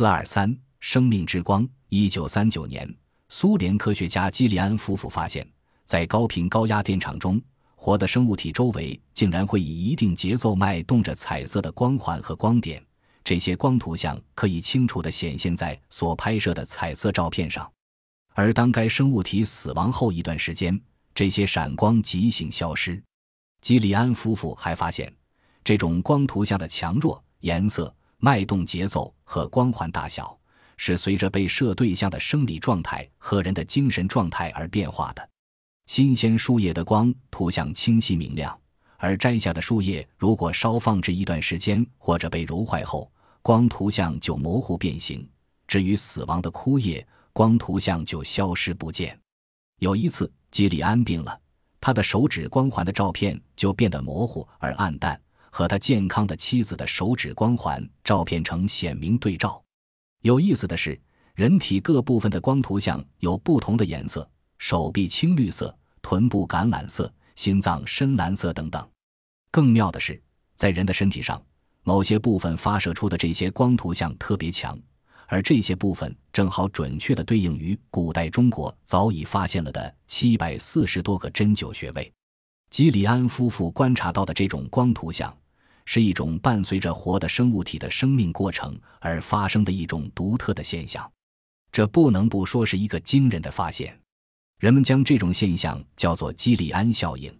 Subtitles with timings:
[0.00, 1.68] 四二三，生命之光。
[1.90, 2.90] 一九三九年，
[3.28, 5.46] 苏联科学家基里安夫妇发现，
[5.84, 7.38] 在高频高压电场中，
[7.76, 12.82] 活的生物体周围竟然会以一定节奏脉动着彩色的光环和光点。
[13.22, 17.70] 这些光图像可以清楚地显现在所拍摄的彩色照片上。
[18.32, 20.80] 而当该生物体死亡后一段时间，
[21.14, 23.02] 这些闪光即行消失。
[23.60, 25.14] 基里安夫妇还发现，
[25.62, 30.38] 这种光图像的强弱、颜色、脉动节奏和光环大小。
[30.82, 35.28] 是随着被摄对象的生理状态和人的精神状态而变化的。
[35.84, 38.58] 新鲜树叶的光图像清晰明亮，
[38.96, 45.28] 而摘下的树叶如果稍放置一段时间或者被揉坏后，光图像就模糊变形。
[45.68, 49.20] 至于死亡的枯叶，光图像就消失不见。
[49.80, 51.38] 有一次，基里安病了，
[51.78, 59.62] 他的手指光环的照片就变得模糊而暗淡，和他健康的妻子的手指光环照片成鲜明对照。
[60.22, 60.98] 有意思的是，
[61.34, 68.86] 人体各部分的光图像有不同的颜色：手臂青绿色，臀部橄榄色，心脏深蓝色等等。
[69.50, 70.20] 更妙的是，
[70.56, 71.42] 在人的身体上，
[71.82, 74.78] 某些部分发射出的这些光图像特别强，
[75.26, 82.12] 而这些部分正好准确地对应于古代中国早已发现了的七百四十多个针灸穴位。
[82.68, 85.34] 基里安夫妇观察到的这种光图像。
[85.92, 91.10] 是一种伴随着活的生物体的生命过程而发生的一种独特的现象，
[91.72, 93.98] 这不能不说是一个惊人的发现。
[94.60, 97.36] 人们将这种现象叫做基里安效应，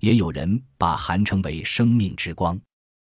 [0.00, 2.60] 也有人把含称为生命之光。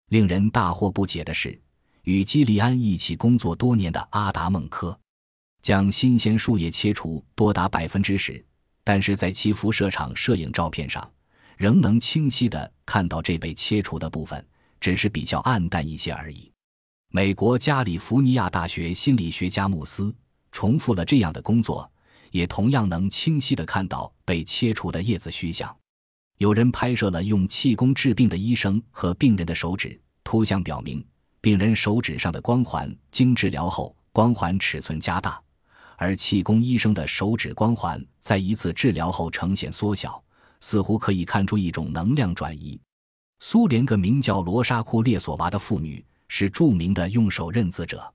[0.08, 1.56] 令人大惑不解的是，
[2.02, 4.98] 与基里安一起工作多年的阿达孟科，
[5.62, 8.44] 将新鲜树叶切除多达百分之十，
[8.82, 11.08] 但是在其辐射场摄影照片上，
[11.56, 14.44] 仍能清晰地看到这被切除的部分。
[14.80, 16.50] 只是比较暗淡一些而已。
[17.12, 20.14] 美国加利福尼亚大学心理学家穆斯
[20.52, 21.90] 重复了这样的工作，
[22.30, 25.76] 也同样能清晰地看到被切除的叶子虚像。
[26.38, 31.04] 有人拍摄了用气功治病的医生和病人的手指，图像表明，
[31.40, 35.42] 病人手指上的光环经治疗后，光环尺寸加大，
[35.96, 40.22] 而气功医生的手指光环在一次治疗后呈现缩小，
[40.60, 42.80] 似乎可以看出一种能量转移。
[43.42, 48.12] 苏联个名叫罗莎库列索娃的妇女是著名的用手认字者，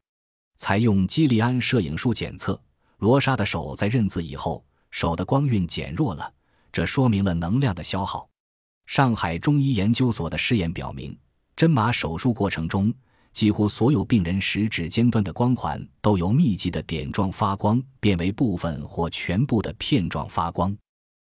[0.56, 2.58] 采用基利安摄影术检测，
[3.00, 6.31] 罗莎的手在认字以后，手的光晕减弱了，
[6.72, 8.30] 这说明了能量的消耗。
[8.86, 11.18] 上海中医研究所的试验表明，
[11.56, 12.94] 针麻手术过程中，
[13.34, 20.74] 几乎所有病人食指尖端的光环都由密集的点状发光变为部分或全部的片状发光。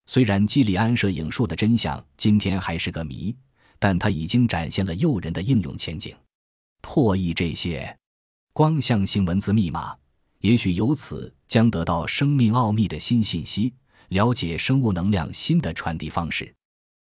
[0.06, 3.34] 虽然基里安摄影术的真相今天还是个谜。
[3.78, 6.14] 但它已经展现了诱人的应用前景，
[6.80, 7.96] 破译这些
[8.52, 9.94] 光象性文字密码，
[10.40, 13.72] 也许由此将得到生命奥秘的新信息，
[14.08, 16.54] 了解生物能量新的传递方式，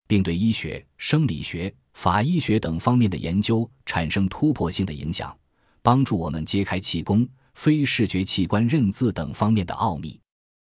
[0.07, 5.37] 并对医学、生理学、法医学等方面的研究产生突破性的影响，
[5.83, 10.21] 帮助我们揭开气功、非视觉器官认字等方面的奥秘。